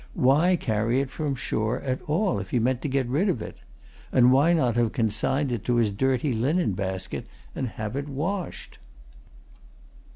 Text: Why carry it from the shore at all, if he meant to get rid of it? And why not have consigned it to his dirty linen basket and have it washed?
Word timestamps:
Why 0.15 0.55
carry 0.55 0.99
it 0.99 1.11
from 1.11 1.33
the 1.33 1.39
shore 1.39 1.79
at 1.81 2.01
all, 2.07 2.39
if 2.39 2.49
he 2.49 2.57
meant 2.57 2.81
to 2.81 2.87
get 2.87 3.05
rid 3.05 3.29
of 3.29 3.39
it? 3.39 3.59
And 4.11 4.31
why 4.31 4.51
not 4.51 4.75
have 4.75 4.93
consigned 4.93 5.51
it 5.51 5.63
to 5.65 5.75
his 5.75 5.91
dirty 5.91 6.33
linen 6.33 6.71
basket 6.71 7.27
and 7.53 7.67
have 7.67 7.95
it 7.95 8.09
washed? 8.09 8.79